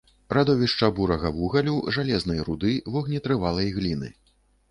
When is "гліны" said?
3.79-4.09